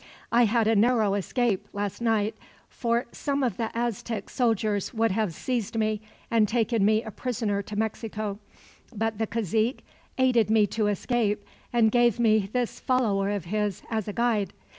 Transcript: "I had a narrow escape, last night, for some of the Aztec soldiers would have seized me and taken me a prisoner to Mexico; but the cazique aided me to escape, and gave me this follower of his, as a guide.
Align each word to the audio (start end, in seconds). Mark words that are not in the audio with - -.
"I 0.31 0.45
had 0.45 0.65
a 0.67 0.75
narrow 0.75 1.13
escape, 1.13 1.67
last 1.73 2.01
night, 2.01 2.35
for 2.69 3.05
some 3.11 3.43
of 3.43 3.57
the 3.57 3.69
Aztec 3.77 4.31
soldiers 4.31 4.95
would 4.95 5.11
have 5.11 5.31
seized 5.31 5.77
me 5.77 6.01
and 6.31 6.47
taken 6.47 6.83
me 6.83 7.03
a 7.03 7.11
prisoner 7.11 7.61
to 7.61 7.75
Mexico; 7.75 8.39
but 8.91 9.19
the 9.19 9.27
cazique 9.27 9.83
aided 10.17 10.49
me 10.49 10.65
to 10.65 10.87
escape, 10.87 11.43
and 11.71 11.91
gave 11.91 12.19
me 12.19 12.49
this 12.51 12.79
follower 12.79 13.29
of 13.29 13.45
his, 13.45 13.83
as 13.91 14.07
a 14.07 14.13
guide. 14.13 14.53